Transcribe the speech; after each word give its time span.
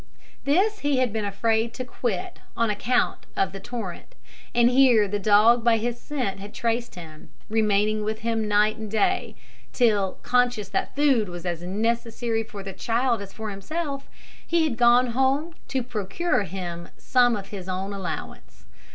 This 0.45 0.79
he 0.79 0.97
had 0.97 1.13
been 1.13 1.25
afraid 1.25 1.75
to 1.75 1.85
quit 1.85 2.39
on 2.57 2.71
account 2.71 3.27
of 3.37 3.51
the 3.51 3.59
torrent; 3.59 4.15
and 4.51 4.67
here 4.67 5.07
the 5.07 5.19
dog 5.19 5.63
by 5.63 5.77
his 5.77 6.01
scent 6.01 6.39
had 6.39 6.55
traced 6.55 6.95
him, 6.95 7.29
remaining 7.49 8.03
with 8.03 8.21
him 8.21 8.47
night 8.47 8.77
and 8.77 8.89
day, 8.89 9.35
till, 9.73 10.13
conscious 10.23 10.69
that 10.69 10.95
food 10.95 11.29
was 11.29 11.45
as 11.45 11.61
necessary 11.61 12.41
for 12.41 12.63
the 12.63 12.73
child 12.73 13.21
as 13.21 13.31
for 13.31 13.51
himself, 13.51 14.09
he 14.43 14.63
had 14.63 14.75
gone 14.75 15.11
home 15.11 15.53
to 15.67 15.83
procure 15.83 16.41
him 16.45 16.89
some 16.97 17.35
of 17.35 17.49
his 17.49 17.69
own 17.69 17.93
allowance. 17.93 18.65